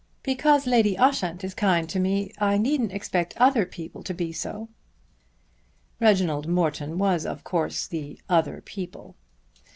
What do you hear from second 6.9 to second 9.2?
was of course the "other people."